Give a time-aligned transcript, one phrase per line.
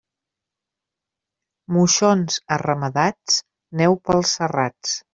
[1.77, 3.39] Moixons arramadats,
[3.83, 5.01] neu pels serrats.